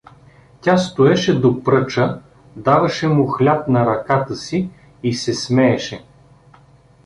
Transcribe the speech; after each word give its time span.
Тя 0.61 0.77
стоеше 0.77 1.39
до 1.41 1.63
пръча, 1.63 2.21
даваше 2.55 3.07
му 3.07 3.27
хляб 3.27 3.67
на 3.67 3.85
ръката 3.85 4.35
си 4.35 4.69
и 5.03 5.13
се 5.13 5.33
смееше. 5.33 6.05